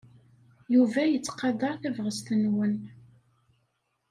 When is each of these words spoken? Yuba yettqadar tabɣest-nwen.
Yuba 0.73 1.01
yettqadar 1.07 1.75
tabɣest-nwen. 1.81 2.73